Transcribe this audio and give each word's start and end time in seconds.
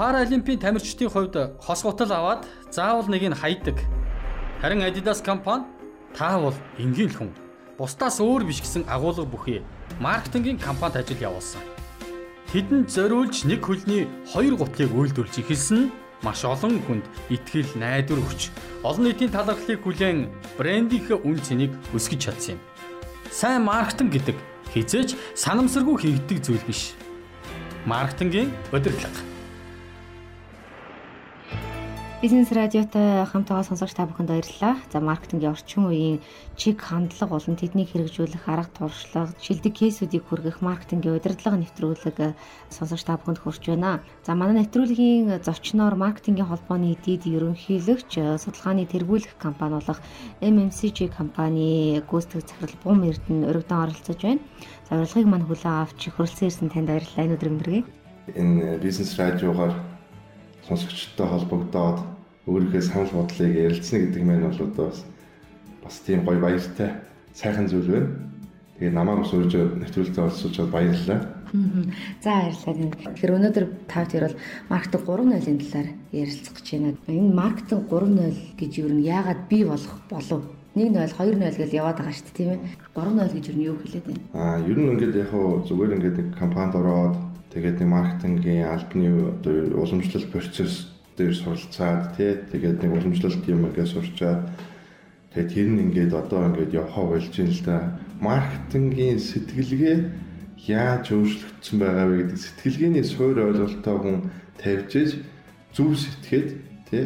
Паралимпийн 0.00 0.56
тамирчдын 0.56 1.12
хувьд 1.12 1.36
хос 1.60 1.82
гутал 1.84 2.08
аваад 2.08 2.48
заавал 2.72 3.04
нэг 3.12 3.20
нь 3.20 3.36
хайдаг. 3.36 3.76
Харин 4.62 4.80
Adidas 4.80 5.20
компани 5.20 5.68
та 6.16 6.40
бол 6.40 6.56
энгийн 6.80 7.12
хүн. 7.12 7.28
Бусдаас 7.76 8.16
өөр 8.16 8.48
биш 8.48 8.64
гэсэн 8.64 8.88
агуулга 8.88 9.28
бүхий 9.28 9.60
маркетингийн 10.00 10.56
компанид 10.56 11.04
ажил 11.04 11.20
явуулсан. 11.20 11.60
Тэдэнд 12.48 12.88
зориулж 12.88 13.44
нэг 13.44 13.60
хөлний 13.60 14.08
хоёр 14.32 14.56
гутлыг 14.56 14.88
үйлдвэрлэж 14.88 15.36
эхэлсэн 15.44 15.92
нь 15.92 15.92
маш 16.24 16.48
олон 16.48 16.80
хүнд 16.88 17.04
итгэл 17.28 17.76
найдвар 17.76 18.24
өгч 18.24 18.48
олон 18.80 19.04
нийтийн 19.04 19.36
талархлыг 19.36 19.84
хүлээн 19.84 20.32
брендийнхээ 20.56 21.20
үн 21.28 21.44
цэнийг 21.44 21.76
өсгөж 21.92 22.20
чадсан 22.24 22.56
юм. 22.56 22.60
Сайн 23.28 23.68
маркетинг 23.68 24.16
гэдэг 24.16 24.36
хизээч 24.72 25.12
санамсаргүй 25.36 25.96
хийгддэг 26.00 26.40
зүйл 26.40 26.64
биш. 26.64 26.96
Маркетингийн 27.84 28.48
удирдлага 28.72 29.29
Бизнес 32.20 32.52
радиотой 32.52 33.24
хамтдаа 33.24 33.64
сонсогч 33.64 33.96
та 33.96 34.04
бүхэнд 34.04 34.28
баярлалаа. 34.28 34.76
За 34.92 35.00
маркетингийн 35.00 35.56
орчин 35.56 35.88
үеийн 35.88 36.20
чиг 36.52 36.76
хандлага 36.76 37.32
болон 37.32 37.56
тэднийг 37.56 37.96
хэрэгжүүлэх 37.96 38.44
арга 38.44 38.68
туршлага, 38.76 39.32
шилдэг 39.40 39.72
кейсүүдийг 39.72 40.28
хүргэх 40.28 40.60
маркетингийн 40.60 41.16
удирдлага 41.16 41.56
нэвтрүүлэг 41.56 42.36
сонсогч 42.68 43.08
та 43.08 43.16
бүхэнд 43.16 43.40
хүрч 43.40 43.72
байна. 43.72 44.04
За 44.20 44.36
манай 44.36 44.60
нэвтрүүлгийн 44.60 45.40
зочноор 45.40 45.96
маркетингийн 45.96 46.44
холбооны 46.44 46.92
дид 47.00 47.24
ерөнхийлөгч, 47.24 48.20
судалгааны 48.36 48.84
тэргүүлэх 48.84 49.40
компани 49.40 49.80
болох 49.80 50.04
MMCG 50.44 51.08
компани 51.16 52.04
гүйцэтгэх 52.04 52.44
захирал 52.44 52.76
Бум 52.84 53.00
Эрдэнэ 53.08 53.48
өргөдөн 53.48 53.80
оролцож 53.80 54.20
байна. 54.20 54.44
За 54.92 55.00
урилгыг 55.00 55.24
мань 55.24 55.48
хүлээн 55.48 55.88
авч 55.88 56.12
хөрөлцөн 56.12 56.52
ирсэн 56.52 56.68
танд 56.68 56.92
баярлалаа. 56.92 57.24
Энэ 57.24 57.36
өдөр 57.40 57.48
мэндэргий. 57.48 57.84
Энэ 58.36 58.76
бизнес 58.76 59.16
радиогоор 59.16 59.72
сонсогчтой 60.70 61.26
холбогдоод 61.26 61.98
өөрийнхөө 62.46 62.82
санал 62.86 63.10
бодлыг 63.10 63.54
ярилцсан 63.58 64.06
гэдэг 64.06 64.22
маань 64.22 64.46
бол 64.46 64.62
одоо 64.70 64.86
бас 64.86 65.02
бас 65.82 65.96
тийм 66.06 66.22
гоё 66.22 66.38
баяртай 66.38 66.90
сайхан 67.34 67.66
зүйл 67.66 67.90
байна. 67.90 68.10
Тэгээ 68.78 68.94
намайг 68.94 69.18
бас 69.26 69.34
өөржөө 69.34 69.64
нэвтрүүлэлтэд 69.82 70.22
оролцуулж 70.22 70.56
байгаад 70.56 70.74
баярлалаа. 70.74 71.20
За 72.22 72.30
баярлалаа. 72.30 72.90
Тэгэхээр 73.12 73.36
өнөөдөр 73.36 73.66
та 73.90 74.06
хоёр 74.06 74.24
бол 74.30 74.38
маркетинг 74.70 75.04
3.0-ийн 75.04 75.58
талаар 75.58 75.88
ярилцах 76.14 76.54
гэж 76.54 76.68
байна. 76.70 76.94
Энэ 77.10 77.34
маркетинг 77.34 77.82
3.0 77.90 78.56
гэж 78.56 78.72
юу 78.78 78.90
нь 78.94 79.04
яагаад 79.04 79.40
бий 79.50 79.64
болох 79.66 79.94
болов? 80.06 80.42
1.0 80.78 80.94
2.0 80.94 81.58
гэж 81.58 81.70
яваад 81.74 81.98
байгаа 81.98 82.14
шүү 82.14 82.26
дээ 82.30 82.38
тийм 82.38 82.50
ээ. 82.54 82.60
3.0 82.94 83.34
гэж 83.34 83.46
юу 83.58 83.76
хэлээд 83.82 84.06
байна? 84.06 84.22
Аа, 84.38 84.56
ер 84.62 84.78
нь 84.78 84.90
ингээд 84.94 85.18
яг 85.18 85.28
хуу 85.34 85.66
зүгээр 85.66 85.94
ингээд 85.98 86.16
нэг 86.22 86.28
компанид 86.38 86.78
ороод 86.78 87.29
Тэгээд 87.50 87.82
нэг 87.82 87.88
маркетингийн 87.90 88.70
албаны 88.70 89.10
одоо 89.34 89.82
уламжлалт 89.82 90.30
процесс 90.30 90.94
дээр 91.18 91.34
суралцаад 91.34 92.14
тий 92.14 92.38
тэгээд 92.46 92.78
нэг 92.78 92.92
уламжлалт 92.94 93.42
юм 93.50 93.66
ингээд 93.66 93.90
сурчаад 93.90 94.46
тэгээд 95.34 95.50
тэр 95.50 95.68
нь 95.74 95.82
ингээд 95.90 96.12
одоо 96.14 96.46
ингээд 96.46 96.78
явхаа 96.78 97.04
болж 97.10 97.26
байна 97.26 97.50
л 97.50 97.62
да. 97.66 97.76
Маркетингийн 98.22 99.18
сэтгэлгээ 99.18 99.96
яаж 100.70 101.10
өөрчлөгдсөн 101.10 101.76
байгаа 101.82 102.06
вэ 102.06 102.16
гэдэг 102.22 102.38
сэтгэлгээний 102.38 103.04
суур 103.04 103.36
ойлголтоо 103.42 103.96
хүн 103.98 104.18
тавьж 104.60 104.90
иж 104.94 105.10
зөв 105.74 105.96
сэтгэхэд 105.98 106.48
тий 106.86 107.04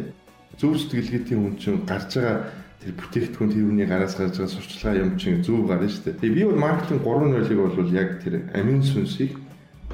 зөв 0.61 0.77
сэтгэлгээтэй 0.77 1.37
хүн 1.39 1.55
чинь 1.57 1.81
гарч 1.89 2.21
байгаа 2.21 2.51
тэр 2.83 2.93
бүтээгдэхүүн 2.99 3.49
тэр 3.49 3.65
хүний 3.65 3.87
гараас 3.87 4.13
гарч 4.13 4.35
байгаа 4.37 4.53
сурчлагаа 4.53 5.01
юм 5.01 5.17
чинь 5.17 5.41
зөв 5.41 5.65
гарна 5.65 5.89
шүү 5.89 6.03
дээ. 6.05 6.19
Тэгээ 6.21 6.35
би 6.35 6.43
бол 6.45 6.61
маркетинг 6.61 7.01
3.0-ыг 7.01 7.59
бол 7.63 7.89
яг 7.95 8.09
тэр 8.21 8.33
амин 8.53 8.83
сүнсийг 8.83 9.33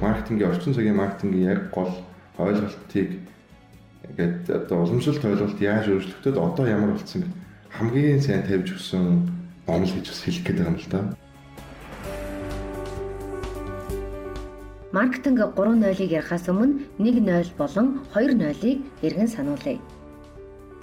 маркетингийн 0.02 0.50
орчин 0.50 0.74
цагийн 0.74 0.98
маркетингийн 0.98 1.50
яг 1.54 1.60
гол 1.70 1.92
ойлголтыг 2.38 3.08
ингээд 4.08 4.50
одоо 4.50 4.82
уламжлалт 4.82 5.24
ойлголт 5.24 5.58
яаж 5.62 5.86
өөрчлөгдөд 5.88 6.36
одоо 6.36 6.66
ямар 6.66 6.90
болсон 6.92 7.22
хамгийн 7.70 8.20
сайн 8.20 8.42
тавьж 8.42 8.74
өгсөн 8.74 9.30
номл 9.66 9.92
гэж 9.94 10.06
бас 10.10 10.20
хэлэх 10.26 10.42
гээд 10.44 10.58
байгаа 10.58 10.74
юм 10.74 10.80
л 10.82 10.90
да. 10.90 11.00
Маркетинг 14.92 15.38
3.0-ыг 15.56 16.10
ярихаас 16.12 16.50
өмнө 16.52 16.84
1.0 17.00 17.56
болон 17.56 17.86
2.0-ыг 18.12 18.78
эргэн 19.06 19.28
сануулъя. 19.28 19.80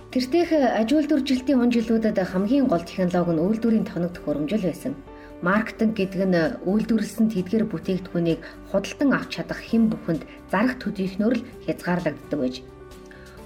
Тэртех 0.09 0.49
аж 0.49 0.89
үйлдвэржилтийн 0.89 1.61
он 1.61 1.69
жилүүдэд 1.69 2.17
хамгийн 2.17 2.65
гол 2.65 2.81
технологи 2.81 3.37
нь 3.37 3.43
үйлдвэрийн 3.45 3.85
тоног 3.85 4.17
төхөөрөмжөл 4.17 4.65
байсан. 4.65 4.97
Маркетинг 5.39 5.95
гэдэг 5.95 6.23
нь 6.27 6.39
үйлдвэрлэсэн 6.67 7.31
тэдгэр 7.31 7.63
бүтээгдэхүүнийг 7.71 8.43
худалдан 8.75 9.09
авч 9.15 9.39
чадах 9.39 9.63
хэн 9.63 9.87
бүхэнд 9.87 10.27
зарах 10.51 10.75
төдийхнөр 10.83 11.39
л 11.39 11.45
хязгаарлагддаг 11.63 12.39
байж. 12.43 12.55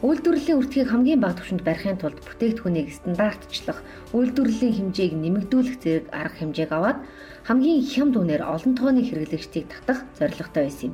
Үйлдвэрлэлийн 0.02 0.58
үртгийг 0.58 0.90
хамгийн 0.90 1.22
бага 1.22 1.38
түвшинд 1.38 1.62
барихын 1.62 2.02
тулд 2.02 2.18
бүтээгдэхүүнийг 2.26 2.90
стандартчлах, 2.98 3.80
үйлдвэрлэлийн 4.10 4.74
хэмжээг 4.74 5.14
нэмэгдүүлэх 5.22 5.78
зэрэг 5.86 6.06
арга 6.10 6.38
хэмжээг 6.42 6.72
аваад 6.74 7.00
хамгийн 7.46 7.86
хямд 7.86 8.18
үнээр 8.18 8.42
олон 8.42 8.74
тооны 8.74 9.06
хэрэглэгчдийг 9.06 9.70
татах 9.70 10.02
зорилготой 10.18 10.66
байсан 10.66 10.90
юм. 10.90 10.94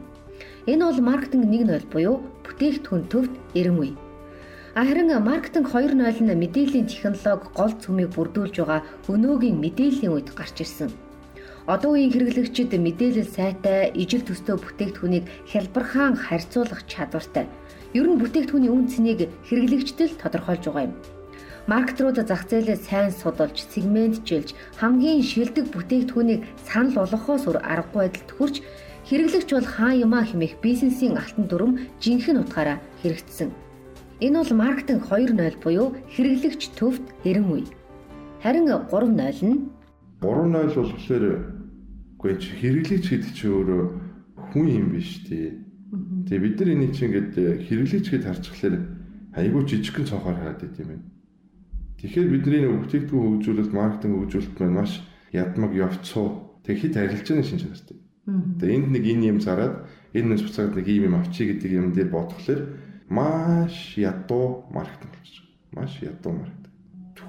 Энэ 0.67 0.83
бол 0.83 0.99
маркетинг 0.99 1.45
1.0 1.47 1.89
буюу 1.89 2.27
бүтээгдэхүүн 2.43 3.03
төвд 3.07 3.33
эрэм 3.55 3.77
үе. 3.79 3.95
Харин 4.79 5.11
маркетинг 5.11 5.67
2.0 5.75 6.23
нь 6.23 6.39
мэдээллийн 6.39 6.87
технологи 6.87 7.51
гол 7.51 7.73
цөмийг 7.83 8.15
бүрдүүлж 8.15 8.63
байгаа 8.63 8.81
өнөөгийн 9.11 9.59
мэдээллийн 9.59 10.15
үед 10.15 10.31
гарч 10.31 10.63
ирсэн. 10.63 10.87
Одоо 11.67 11.99
үеийн 11.99 12.15
хэрэглэгчид 12.15 12.71
мэдээлэл 12.79 13.27
сайтай, 13.27 13.91
ижил 13.91 14.23
төстэй 14.23 14.55
бүтээгдэхүүнийг 14.55 15.25
хялбархан 15.51 16.15
харьцуулах 16.15 16.87
чадвартай. 16.87 17.51
Ер 17.91 18.07
нь 18.07 18.19
бүтээгдэхүүний 18.23 18.71
үн 18.71 18.87
цэнийг 18.87 19.27
хэрэглэгчдэл 19.51 20.15
тодорхойлж 20.15 20.63
байгаа 20.71 20.87
юм. 20.87 20.95
Маркетрууд 21.67 22.23
зах 22.23 22.47
зээлээ 22.47 22.79
сайн 22.79 23.11
судалж, 23.11 23.59
сегментжилж, 23.59 24.55
хамгийн 24.79 25.27
шилдэг 25.27 25.75
бүтээгдэхүүнийг 25.75 26.47
санал 26.63 27.03
болгохоос 27.03 27.51
өөр 27.51 27.59
аргагүй 27.67 28.07
байдалд 28.07 28.31
хүрч 28.31 28.55
хэрэглэгч 29.11 29.49
бол 29.51 29.67
хаа 29.75 29.91
юмаа 29.91 30.23
хэмээх 30.23 30.63
бизнесийн 30.63 31.19
алтан 31.19 31.51
дүрм 31.51 31.71
жинхэнэ 31.99 32.47
утгаараа 32.47 32.79
хэрэгжсэн. 33.03 33.68
Энэ 34.19 34.43
бол 34.43 34.53
маркетинг 34.59 35.07
2.0 35.07 35.63
буюу 35.63 35.95
хэрэглэгч 36.11 36.75
төвд 36.75 37.05
эрэм 37.23 37.55
үе. 37.55 37.63
Харин 38.43 38.67
3.0 38.67 39.15
нь 39.47 39.71
3.0 40.19 40.75
болохоор 40.75 41.23
үгүй 42.19 42.33
чи 42.35 42.51
хэрэглэгч 42.59 43.05
гэдэг 43.15 43.31
чи 43.31 43.47
өөрөө 43.47 43.83
хүн 44.51 44.67
юм 44.67 44.87
биш 44.91 45.23
тий. 45.23 45.63
Тэгээ 46.27 46.43
бид 46.43 46.55
нар 46.59 46.69
энийг 46.75 46.91
чи 46.99 47.07
ингээд 47.07 47.31
хэрэглэгч 47.63 48.07
гэд 48.11 48.27
харчихлаар 48.27 48.75
айгүй 49.39 49.63
жижигхэн 49.63 50.11
цонхоор 50.11 50.35
хараад 50.35 50.59
байт 50.67 50.79
юм 50.83 50.87
байна. 50.91 51.07
Тэгэхээр 52.03 52.27
бидний 52.27 52.67
бүтээгдэхүүн 52.67 53.23
хөгжүүлэлт, 53.39 53.71
маркетинг 53.71 54.15
хөгжүүлэлт 54.19 54.59
маань 54.59 54.77
маш 54.83 54.99
ядмаг 55.31 55.71
явцуу 55.71 56.59
тэг 56.67 56.75
хит 56.83 56.99
арилж 56.99 57.23
байгаа 57.23 57.47
шинж 57.47 57.63
чанартай. 57.63 57.97
Тэгээ 58.59 58.75
энд 58.83 58.89
нэг 58.91 59.03
энэ 59.07 59.27
юм 59.31 59.39
зараад 59.39 59.87
энэ 60.11 60.27
нэс 60.35 60.43
буцаад 60.43 60.75
нэг 60.75 60.87
ийм 60.91 61.07
юм 61.07 61.15
авчи 61.15 61.47
гэдэг 61.47 61.71
юм 61.71 61.95
дээр 61.95 62.11
бодглохлоор 62.11 62.88
маш 63.09 63.97
ядуу 63.97 64.69
маркетинг 64.71 65.13
болж 65.17 65.33
байгаа. 65.41 65.83
Маш 65.83 65.93
ядуу 66.01 66.33
маркетинг. 66.33 66.73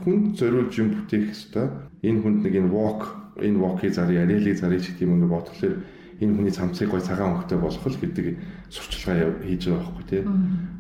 Хүнд 0.05 0.37
зориулж 0.39 0.75
юм 0.79 0.89
бүтээх 0.95 1.33
хэвээр 1.33 1.71
энэ 2.05 2.21
хүнд 2.21 2.41
нэг 2.45 2.55
энэ 2.61 2.73
walk 2.73 3.03
энэ 3.41 3.61
walk-ийг 3.61 3.93
зарыг 3.97 4.19
арилыг 4.21 4.57
зарыг 4.57 4.81
ч 4.85 4.93
гэдэг 4.93 5.05
юм 5.09 5.25
уу 5.25 5.33
бодглохлоор 5.33 5.77
энэ 6.21 6.35
хүний 6.37 6.53
цамцыг 6.53 6.89
гой 6.93 7.01
цагаан 7.01 7.41
өнгөтэй 7.41 7.59
болох 7.59 7.85
л 7.85 8.01
гэдэг 8.01 8.27
сурчлагаа 8.69 9.41
хийж 9.41 9.63
байгаа 9.69 9.81
байхгүй 9.81 10.05
тий. 10.09 10.23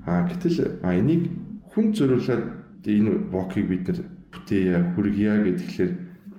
Аа 0.04 0.28
гэтэл 0.28 0.58
а 0.84 0.92
энийг 0.92 1.22
хүн 1.72 1.96
зориулаад 1.96 2.44
энэ 2.84 3.10
walk-ийг 3.32 3.66
бид 3.68 3.84
нар 3.88 3.98
бүтээе 4.32 4.76
хүргье 4.96 5.32
гэхэлэр 5.48 5.92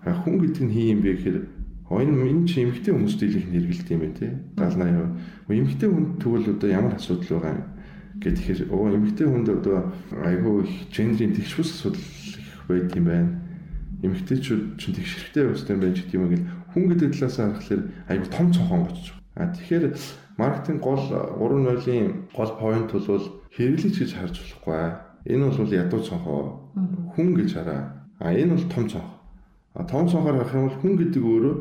хүн 0.06 0.36
гэдэг 0.42 0.64
нь 0.66 0.74
хин 0.74 0.90
юм 0.94 1.00
бэ 1.02 1.12
гэхээр 1.18 1.38
энэ 1.92 2.14
энэ 2.30 2.48
чи 2.48 2.62
эмгтэй 2.62 2.94
хүмүүст 2.94 3.20
дийлэх 3.20 3.46
хэрэгэлт 3.50 3.90
юм 3.90 4.02
байна 4.06 4.18
тий. 4.22 4.32
70 4.58 5.50
80%. 5.50 5.60
Эмгтэй 5.60 5.90
хүн 5.90 6.06
тэгвэл 6.22 6.54
одоо 6.56 6.70
ямар 6.70 6.94
асуудал 6.96 7.42
байгаа 7.42 7.54
юм? 7.58 7.66
Гэхээр 8.22 8.70
оо 8.70 8.94
эмэгтэй 8.94 9.26
хүнд 9.26 9.50
одоо 9.50 9.90
айгүй 10.22 10.70
их 10.70 10.94
гендрийн 10.94 11.34
тэгш 11.34 11.58
бус 11.58 11.74
асуудал 11.74 12.06
их 12.06 12.62
байт 12.70 12.94
юм 12.94 13.06
байна. 13.10 13.30
Эмэгтэйчүүд 14.06 14.78
чинь 14.78 14.94
тэгш 14.94 15.12
хэрэгтэй 15.18 15.46
байстай 15.50 15.74
юм 15.74 15.82
байна 15.82 15.98
гэдэг 15.98 16.14
юм 16.14 16.30
гэл 16.30 16.46
хүн 16.74 16.84
гэдэг 16.94 17.10
талаас 17.18 17.38
харахад 17.42 17.84
айгүй 18.06 18.30
том 18.30 18.48
цонхон 18.54 18.86
очиж 18.86 19.08
байгаа. 19.10 19.42
А 19.42 19.54
тэгэхээр 19.58 19.86
маркетинг 20.38 20.80
гол 20.86 21.02
3.0-ийн 21.02 22.30
гол 22.30 22.52
point 22.62 22.90
бол 22.94 23.26
хэрэглэгч 23.58 23.98
гэж 23.98 24.12
харж 24.14 24.36
болохгүй. 24.38 24.82
Энэ 25.26 25.50
бол 25.50 25.74
ядуу 25.74 26.02
цонхоо. 26.06 26.42
Хүн 27.18 27.30
гэж 27.34 27.50
хараа. 27.58 28.06
А 28.22 28.34
энэ 28.34 28.54
бол 28.54 28.70
том 28.70 28.86
цонхоо. 28.86 29.18
А 29.74 29.84
том 29.90 30.06
цонхоор 30.06 30.46
харах 30.46 30.54
юм 30.54 30.70
бол 30.70 30.82
хүн 30.82 30.94
гэдэг 31.02 31.24
өөрөө 31.26 31.56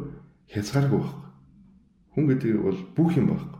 хязгааргүй 0.52 0.98
байхгүй. 1.00 1.28
Хүн 2.12 2.24
гэдэг 2.28 2.52
бол 2.60 2.78
бүх 2.96 3.16
юм 3.16 3.32
байхгүй 3.32 3.59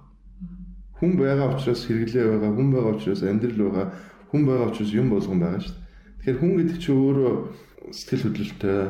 Хүн 1.01 1.17
байгаа 1.17 1.57
учраас 1.57 1.89
хэрэглээ 1.89 2.27
байгаа, 2.29 2.53
хүн 2.53 2.69
байгаа 2.77 2.93
учраас 2.93 3.25
амьдрал 3.25 3.61
байгаа, 3.73 3.87
хүн 4.29 4.43
байгаа 4.45 4.69
учраас 4.69 4.93
юм 4.93 5.09
болгон 5.09 5.41
байгаа 5.41 5.61
шүү 5.65 5.73
дээ. 5.73 5.89
Тэгэхээр 6.21 6.41
хүн 6.45 6.53
гэдэг 6.61 6.77
чинь 6.77 7.01
өөрөө 7.01 7.35
сэтгэл 7.89 8.25
хөдлөлтөй, 8.29 8.81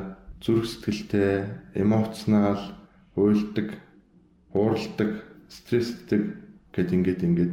зүрх 0.42 0.66
сэтгэлтэй, 0.66 1.34
эмоцнал, 1.78 2.62
уйлдаг, 3.14 3.68
хууралдаг, 4.50 5.10
стресстэй 5.46 6.20
гэд 6.74 6.90
ингээд 6.90 7.22
ингээд 7.22 7.52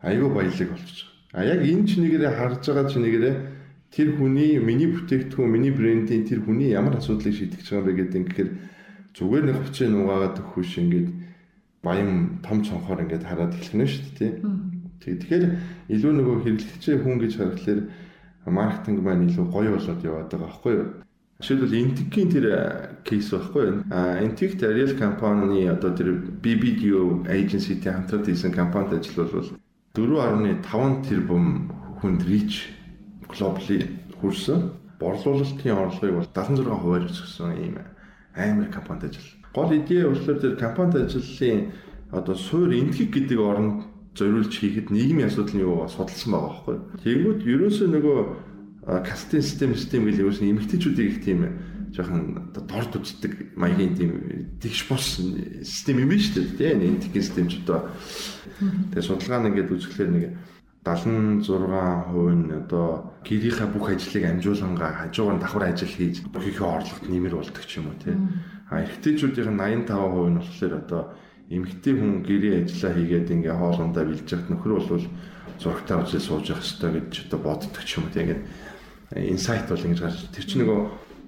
айгүй 0.00 0.30
баялаг 0.32 0.68
болчих. 0.72 1.08
А 1.36 1.44
яг 1.44 1.60
энэ 1.60 1.84
ч 1.84 2.00
нэгээрээ 2.00 2.32
харж 2.32 2.62
байгаа 2.64 2.88
ч 2.88 2.96
нэгээрээ 2.96 3.36
тэр 3.92 4.08
хүний 4.16 4.60
миний 4.60 4.88
бүтээгдэхүүн, 4.88 5.50
миний 5.50 5.72
брендийн 5.72 6.24
тэр 6.24 6.40
хүний 6.44 6.72
ямар 6.72 6.96
асуудлыг 7.00 7.34
шийдэж 7.34 7.68
байгаа 7.68 7.80
юм 7.80 7.88
бэ 7.88 7.98
гэдэг 8.00 8.20
ингээд 8.22 8.50
зүгээр 9.14 9.44
нэг 9.48 9.56
хүчээ 9.60 9.88
нугаагаад 9.90 10.40
өгөх 10.42 10.56
биш 10.62 10.74
ингээд 10.78 11.08
баян 11.84 12.40
том 12.40 12.64
цонхоор 12.64 13.04
ингээд 13.04 13.28
хараад 13.28 13.52
эхлэх 13.54 13.76
нь 13.76 13.86
шүү 13.86 14.04
дээ. 14.18 14.32
Тэгэхээр 15.04 15.44
илүү 15.92 16.12
нөгөө 16.16 16.36
хэрэглэгчээ 16.42 16.96
хүн 17.04 17.16
гэж 17.20 17.32
харахаар 17.36 17.80
маркетинг 18.48 18.98
маань 19.04 19.28
илүү 19.28 19.46
гоё 19.52 19.70
болоод 19.76 20.00
яваад 20.00 20.28
байгаа 20.32 20.48
байхгүй 20.48 20.72
юу? 20.74 20.88
Жишээлбэл 21.44 21.80
Intic-ийн 21.82 22.28
тэр 22.32 22.46
кейс 23.04 23.28
байхгүй 23.28 23.62
юу? 23.68 23.76
А 23.92 24.22
Intic 24.24 24.56
Real 24.62 24.96
компани 24.96 25.68
одоо 25.68 25.92
тэр 25.92 26.08
BBDO 26.40 27.28
agency-тэй 27.28 27.92
хамтраад 27.92 28.24
хийсэн 28.24 28.52
компанид 28.54 28.96
ажиллавал 28.96 29.52
4.5 29.92 31.04
тэрбум 31.04 31.68
хүнд 32.00 32.22
reach 32.24 32.72
globally 33.28 33.92
хүрсэн. 34.20 34.72
Борлуулалтын 34.98 35.74
орлогыг 35.74 36.16
бол 36.16 36.30
76 36.32 36.64
хувиар 36.64 37.04
өсгсөн 37.10 37.50
ийм 37.60 37.76
амар 38.32 38.70
компанид 38.72 39.10
ажил. 39.10 39.43
Гол 39.54 39.70
идея 39.72 40.10
болохоор 40.10 40.38
тэр 40.42 40.54
компанид 40.58 40.96
ажиллалын 41.06 41.72
одоо 42.10 42.34
суур 42.34 42.74
энтхэг 42.74 43.10
гэдэг 43.14 43.38
оронд 43.38 43.86
зориулж 44.14 44.50
хийхэд 44.50 44.90
нийгмийн 44.90 45.30
асуудал 45.30 45.54
нь 45.54 45.64
юу 45.64 45.86
судалсан 45.88 46.30
байгаа 46.34 46.50
байхгүй. 46.50 46.76
Тэгмүүд 47.02 47.40
ерөөсөө 47.46 47.88
нөгөө 47.90 48.18
кастинг 49.06 49.42
систем 49.42 49.74
систем 49.74 50.06
гэж 50.06 50.16
ерөөсөө 50.22 50.50
эмгтээчүүдийг 50.50 51.08
их 51.10 51.18
тийм 51.24 51.40
жоохон 51.94 52.50
дорд 52.54 52.92
үздэг 52.98 53.54
маягийн 53.54 53.94
тийм 53.94 54.10
тэгш 54.58 54.86
бус 54.90 55.22
систем 55.62 56.02
юм 56.02 56.10
биш 56.10 56.34
үү 56.34 56.58
тийм 56.58 56.82
энтхэг 56.82 57.22
систем 57.22 57.46
ч 57.46 57.62
одоо 57.62 57.90
Тэгээ 58.60 59.02
судалгаа 59.02 59.40
нь 59.42 59.48
ингээд 59.50 59.74
үзэхлээр 59.74 60.10
нэг 60.14 60.24
76% 60.84 61.42
нь 62.44 62.52
одоо 62.54 63.16
гэрийнхаа 63.24 63.68
бүх 63.72 63.88
ажлыг 63.90 64.24
амжуулангаа 64.30 65.08
хажуугаар 65.08 65.40
давхар 65.40 65.64
ажил 65.72 65.90
хийж 65.90 66.22
бүхийнхээ 66.28 66.68
орлогот 66.68 67.08
нэмэр 67.08 67.34
болдог 67.34 67.64
ч 67.66 67.80
юм 67.80 67.88
уу 67.90 67.98
тий. 67.98 68.14
А 68.74 68.82
эрэгтэйчүүдийн 68.82 69.54
85% 69.54 70.34
нь 70.34 70.38
болохоор 70.42 70.74
одоо 70.82 71.02
эмэгтэй 71.46 71.94
хүн 71.94 72.26
гэрийн 72.26 72.66
ажиллаа 72.66 72.92
хийгээд 72.98 73.30
ингээ 73.30 73.54
хоолундаа 73.54 74.02
бэлж 74.02 74.26
яхад 74.26 74.50
нөхөр 74.50 74.72
бол 74.82 75.06
зурагтаа 75.62 76.02
үзэл 76.02 76.26
сууж 76.26 76.50
явах 76.50 76.66
хэрэгтэй 76.66 76.90
гэж 76.98 77.12
одоо 77.30 77.38
боддог 77.38 77.82
ч 77.86 78.02
юм 78.02 78.10
уу 78.10 78.10
тий. 78.10 78.22
Ингээд 78.26 78.42
инсайт 79.30 79.70
бол 79.70 79.86
ингэж 79.86 80.00
гарч 80.02 80.18
тэр 80.34 80.44
чинь 80.50 80.66
нөгөө 80.66 80.80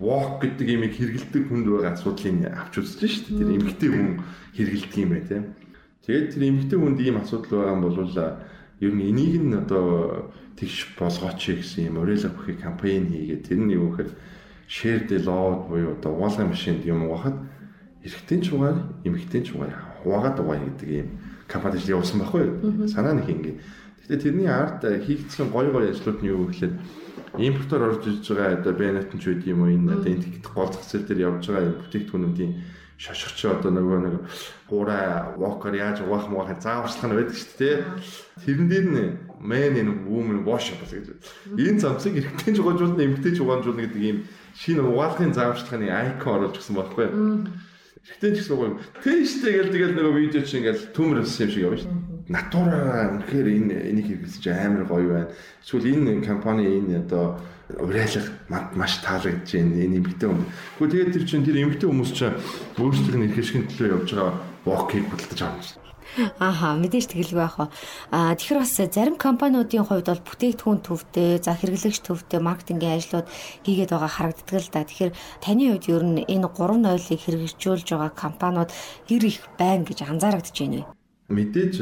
walk 0.02 0.42
гэдэг 0.42 0.66
имийг 0.66 0.92
хэрэгэлдэг 0.98 1.42
хүнд 1.46 1.66
байгаа 1.70 1.94
асуудлыг 1.94 2.50
авч 2.50 2.74
үзэж 2.82 3.00
шүү 3.06 3.22
дээ. 3.30 3.38
Тэр 3.38 3.50
эмэгтэй 3.54 3.90
хүн 3.94 4.08
хэрэгэлдэг 4.58 4.98
юм 4.98 5.10
байна 5.14 5.30
тий. 5.30 5.42
Тэгээд 6.02 6.28
тэр 6.34 6.42
эмэгтэй 6.50 6.78
хүнд 6.82 6.98
ийм 6.98 7.16
асуудал 7.22 7.52
байгаа 7.54 7.74
юм 7.78 7.82
бол 7.86 8.12
ер 8.82 8.92
нь 8.92 9.06
энийг 9.08 9.42
нь 9.46 9.56
одоо 9.56 9.86
тэгш 10.58 10.96
болгооч 10.98 11.40
гэсэн 11.40 11.92
юм 11.92 12.00
уриалга 12.02 12.32
бүхий 12.34 12.56
кампань 12.60 13.08
хийгээд 13.08 13.46
тэр 13.46 13.58
нь 13.60 13.72
юу 13.72 13.92
гэхээр 13.92 14.10
share 14.68 15.06
the 15.06 15.18
load 15.24 15.68
буюу 15.68 15.92
одоо 15.92 16.12
угаалгын 16.12 16.50
машинд 16.50 16.84
юм 16.84 17.06
угаахад 17.06 17.36
эрэгтэй 18.04 18.40
ч 18.42 18.52
угаана, 18.52 18.92
эмэгтэй 19.04 19.42
ч 19.42 19.54
угаана. 19.54 19.78
Хуваагаад 20.02 20.40
угаая 20.40 20.60
гэдэг 20.66 20.88
ийм 20.90 21.08
компани 21.46 21.76
ажил 21.76 21.98
явуулсан 21.98 22.20
байхгүй 22.20 22.42
юу? 22.46 22.88
Санаа 22.88 23.14
нэг 23.14 23.28
ингэ. 23.30 23.58
Гэхдээ 24.06 24.22
тэрний 24.22 24.50
арт 24.50 24.82
хийгдсэн 24.82 25.50
гой 25.50 25.70
гой 25.70 25.90
ажлууд 25.90 26.22
нь 26.22 26.30
юу 26.30 26.46
гэхээр 26.50 26.74
импортоор 27.38 27.82
орж 27.94 28.06
иж 28.06 28.26
байгаа 28.26 28.58
одоо 28.58 28.72
Бенетон 28.74 29.18
ч 29.20 29.30
үгүй 29.30 29.50
юм 29.54 29.62
уу 29.62 29.74
энэ 29.74 29.92
одоо 29.98 30.10
энэ 30.10 30.42
гол 30.42 30.70
зах 30.70 30.86
зээл 30.86 31.06
дээр 31.06 31.26
явж 31.26 31.44
байгаа 31.50 31.74
бүтээгдэхүүнүүдийн 31.82 32.52
шошгоч 32.96 33.40
одоо 33.44 33.70
нөгөө 33.70 33.98
нэг 34.08 34.14
хураа 34.70 35.36
walker 35.36 35.74
яаж 35.76 36.00
угаах 36.00 36.32
муухай 36.32 36.56
зааварчлах 36.56 37.12
нь 37.12 37.16
байдаг 37.18 37.36
шүү 37.36 37.58
дээ. 37.60 37.76
Тэрэн 38.40 38.68
дээр 38.72 38.86
нь 38.88 39.00
man 39.36 39.76
and 39.76 40.08
woman 40.08 40.48
wash 40.48 40.72
гэж. 40.72 41.12
Энэ 41.60 41.80
замцыг 41.80 42.16
эрэгтэй 42.16 42.56
жугаажуулна 42.56 43.04
эмэгтэй 43.04 43.36
жугаажуулна 43.36 43.84
гэдэг 43.84 44.00
ийм 44.00 44.18
шинэ 44.56 44.82
угаалгын 44.82 45.36
зааварчлагын 45.36 45.88
icon 46.16 46.32
оруулж 46.36 46.56
гисэн 46.56 46.76
байхгүй. 46.76 47.06
Эрэгтэй 48.06 48.30
ч 48.32 48.36
гэсэн 48.40 48.56
гоё. 48.56 48.78
Тэштэй 49.02 49.52
гэл 49.58 49.74
тэгэл 49.74 49.96
нөгөө 49.98 50.14
видео 50.16 50.42
чинь 50.46 50.62
ингээл 50.62 50.94
төмөр 50.96 51.20
өссөн 51.26 51.44
юм 51.46 51.52
шиг 51.52 51.62
явна 51.66 51.78
шүү 51.82 51.90
дээ. 51.90 52.30
Натура 52.30 52.78
үнэхээр 53.14 53.48
энэ 53.50 53.76
энийг 53.90 54.06
хэрэглэж 54.06 54.44
амар 54.50 54.84
гоё 54.86 55.06
байна. 55.10 55.30
Эсвэл 55.60 55.90
энэ 55.90 56.22
компани 56.22 56.64
энэ 56.66 57.02
одоо 57.02 57.38
уриалга 57.82 58.22
манд 58.48 58.78
маш 58.78 59.02
таалагдж 59.02 59.50
байна 59.50 59.74
энэ 59.82 59.98
эмгтэн 59.98 60.30
хүн. 60.30 60.46
Гэхдээ 60.78 60.90
тэгээд 60.90 61.14
тэр 61.14 61.24
чинь 61.26 61.46
тэр 61.46 61.58
эмгтэн 61.66 61.90
хүмүүс 61.90 62.12
чинь 62.14 62.38
өөрсдөө 62.78 63.16
нь 63.18 63.26
ихэшгэн 63.26 63.64
төлөө 63.74 63.88
явж 63.90 64.08
байгаа 64.14 64.32
вокийг 64.62 65.04
худалдаж 65.10 65.40
авна 65.42 65.62
шүү. 65.66 65.85
Ааха 66.40 66.76
мэдээж 66.80 67.12
тэгэлгүй 67.12 67.42
яах 67.42 67.56
вэ? 67.60 67.66
Аа 68.14 68.32
тэгэхээр 68.38 68.60
бас 68.62 68.74
зарим 68.76 69.16
компаниудын 69.20 69.84
хувьд 69.84 70.08
бол 70.08 70.26
бүтээгдэхүүн 70.26 70.80
төвтэй, 70.80 71.42
за 71.42 71.52
хэрэглэгч 71.58 72.00
төвтэй 72.06 72.40
маркетингийн 72.40 72.96
ажлууд 72.96 73.26
хийгээд 73.66 73.92
байгаа 73.92 74.10
харагддаг 74.10 74.56
л 74.56 74.72
да. 74.72 74.86
Тэгэхээр 74.86 75.12
таны 75.44 75.64
хувьд 75.76 75.86
ер 75.92 76.04
нь 76.06 76.24
энэ 76.24 76.48
гурван 76.48 76.82
нойлыг 76.86 77.20
хэрэгжүүлж 77.20 77.88
байгаа 77.92 78.12
компаниуд 78.14 78.70
хэр 79.08 79.24
их 79.28 79.44
байна 79.60 79.84
гэж 79.84 79.98
анзаарэгдэж 80.08 80.56
байна 80.56 80.78
вэ? 80.80 80.96
Мэдээж 81.26 81.74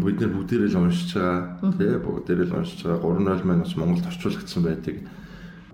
бид 0.00 0.16
нар 0.22 0.32
бүгдээрээ 0.38 0.70
л 0.70 0.80
уншиж 0.86 1.10
байгаа 1.18 1.74
тий 1.76 1.92
бүгдээрээ 1.98 2.46
л 2.46 2.56
уншиж 2.62 2.80
байгаа 2.86 3.42
3.0 3.42 3.42
маань 3.42 3.64
бас 3.66 3.74
Монголд 3.74 4.06
орчуулагдсан 4.06 4.62
байдаг. 4.62 4.96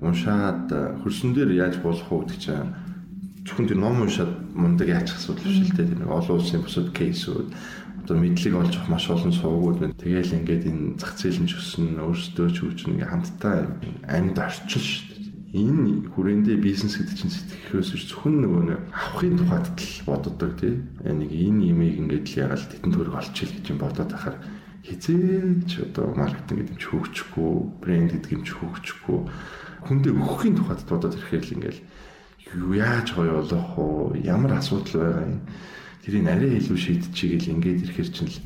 Уншаад 0.00 0.72
хөрсөн 1.04 1.30
дээр 1.36 1.52
яаж 1.52 1.76
болох 1.84 2.08
вэ 2.08 2.16
гэдэг 2.24 2.38
чинь 2.40 2.87
зөвхөн 3.48 3.68
тэр 3.72 3.80
ном 3.80 4.04
уншаад 4.04 4.32
мундаг 4.52 4.88
яачих 4.92 5.16
асуудал 5.16 5.48
биш 5.48 5.64
л 5.64 5.72
дээ. 5.72 5.88
Тэр 5.88 6.00
нэг 6.04 6.12
олон 6.12 6.36
улсын 6.36 6.60
бусад 6.60 6.92
кейсүүд 6.92 7.48
одоо 8.04 8.16
мэдлэг 8.20 8.54
олж 8.54 8.74
авах 8.76 8.92
маш 8.92 9.08
олон 9.08 9.32
сувгууд 9.32 9.78
байна. 9.80 9.96
Тэгээл 9.96 10.36
ингээд 10.44 10.68
энэ 10.68 11.00
зах 11.00 11.16
зээл 11.16 11.40
нь 11.40 11.48
ч 11.48 11.56
өснө, 11.56 12.04
өөрсдөө 12.04 12.48
ч 12.52 12.56
хөгжнө 12.60 12.92
ингээ 13.00 13.08
хамтдаа 13.08 13.56
амьд 14.04 14.36
орчил 14.36 14.84
шүү 14.84 15.04
дээ 15.08 15.18
энэ 15.48 16.12
хүрээндээ 16.12 16.60
бизнес 16.60 17.00
гэдэг 17.00 17.16
чинь 17.16 17.32
сэтгэхөөс 17.32 17.96
зөвхөн 17.96 18.36
нөгөө 18.44 18.62
нэг 18.68 18.80
авахын 18.92 19.36
тухайд 19.40 19.66
л 19.80 20.04
боддог 20.04 20.52
тий. 20.60 20.76
Нэг 21.08 21.30
энэ 21.32 21.72
имийг 21.72 21.96
ингээд 22.04 22.26
л 22.28 22.38
ягаал 22.44 22.68
тетэн 22.68 22.92
төгрөг 22.92 23.16
олчих 23.16 23.48
гэж 23.56 23.64
юм 23.72 23.80
бодоод 23.80 24.12
ахаар 24.12 24.36
хизээч 24.84 25.88
одоо 25.88 26.12
маркетинг 26.12 26.68
гэдэг 26.68 26.76
юм 26.76 26.80
чи 26.84 26.88
хөгжихгүй, 26.92 27.52
брэнд 27.80 28.10
гэдэг 28.12 28.32
юм 28.36 28.44
чи 28.44 28.52
хөгжихгүй 28.60 29.18
хүндээ 29.88 30.12
өгөхийн 30.12 30.56
тухайд 30.60 30.84
бодоод 30.84 31.16
ирэхээр 31.16 31.44
л 31.48 31.54
ингээд 31.56 31.78
юу 32.54 32.72
яаж 32.72 33.12
гоё 33.12 33.42
болох 33.42 33.68
вэ? 34.14 34.24
Ямар 34.24 34.56
асуудал 34.56 35.02
байгаа 35.02 35.24
юм? 35.28 35.40
Тэрийг 36.04 36.26
арай 36.28 36.56
илүү 36.56 36.78
шийдчихийгэл 36.78 37.52
ингээд 37.52 37.82
ирэхээр 37.84 38.10
чинь 38.14 38.32
л 38.32 38.38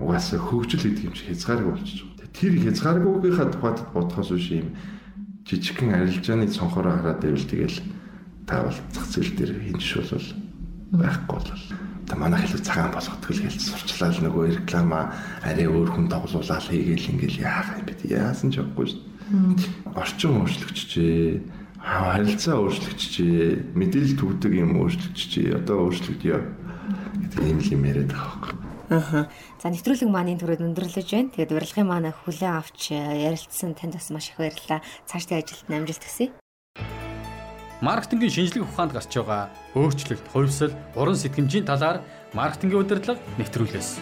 угаасаа 0.00 0.40
хөгжил 0.40 0.84
гэдэг 0.84 1.04
юм 1.04 1.14
чи 1.14 1.28
хязгааргүй 1.28 1.72
болчихж 1.76 2.00
байгаа. 2.04 2.32
Тэр 2.32 2.54
хязгааргүйгийнхаа 2.64 3.48
тухайд 3.52 3.78
бодохоос 3.92 4.30
биш 4.32 4.48
юм 4.56 4.68
жижигхэн 5.44 5.94
арилжааны 5.94 6.48
цонхороо 6.48 6.96
хараад 6.98 7.20
байвал 7.20 7.44
тэгэл 7.44 7.78
та 8.46 8.64
бол 8.64 8.78
зах 8.92 9.06
зээл 9.12 9.36
дээр 9.36 9.52
хинж 9.60 9.86
бол 10.00 10.28
байхгүй 11.04 11.36
бол 11.36 11.50
та 12.08 12.16
манайх 12.16 12.48
илүү 12.48 12.64
цагаан 12.64 12.92
болгодог 12.92 13.30
л 13.30 13.44
гэж 13.44 13.54
сурчлаа 13.60 14.10
л 14.12 14.24
нөгөө 14.24 14.44
реклама 14.64 15.12
арай 15.44 15.68
өөр 15.68 15.88
хүн 15.92 16.08
тоглуулаад 16.08 16.64
хийгээл 16.68 17.10
ингээл 17.12 17.44
яах 17.44 17.76
юм 17.76 17.84
бэ 17.88 17.94
яасан 18.08 18.48
ч 18.52 18.60
явахгүй 18.60 18.86
шүү 18.88 19.00
дээ. 19.00 19.12
Орчин 19.96 20.32
өөрчлөгдөжээ. 20.44 21.63
Харилцаа 21.84 22.64
өөрчлөгдөжээ. 22.64 23.76
Мэдээлэл 23.76 24.16
төвдөг 24.16 24.52
юм 24.56 24.80
өөрчлөгдөжээ. 24.80 25.60
Одоо 25.60 25.92
өөрчлөгдөё 25.92 26.38
гэдэг 27.20 27.40
ийм 27.44 27.58
л 27.60 27.72
юм 27.76 27.82
яриад 27.84 28.08
байгаа 28.08 28.40
байхгүй. 28.40 28.56
Аа. 28.88 29.28
За 29.60 29.68
нэвтрүүлэг 29.68 30.08
маань 30.08 30.32
энэ 30.32 30.40
төрөд 30.40 30.64
өндөрлөж 30.64 31.08
байна. 31.12 31.32
Тэгээд 31.36 31.52
урилгын 31.52 31.84
маань 31.84 32.08
хүлээн 32.08 32.56
авч 32.56 32.96
э, 32.96 33.28
ярилцсан 33.28 33.76
танд 33.76 34.00
бас 34.00 34.08
маш 34.08 34.32
их 34.32 34.40
баярлалаа. 34.40 34.80
Цаашдын 35.04 35.44
ажилд 35.44 35.68
амжилт 35.68 36.04
хүсье. 36.04 36.32
Маркетингийн 37.84 38.32
шинжлэх 38.32 38.64
ухаанд 38.64 38.96
гарч 38.96 39.12
байгаа 39.12 39.52
өөрчлөлт, 39.76 40.24
хувьсэл, 40.32 40.72
уран 40.96 41.20
сэтгэмжийн 41.20 41.68
талаар 41.68 42.00
маркетингийн 42.32 42.80
удирдлага 42.80 43.20
нэвтрүүлээс. 43.36 44.00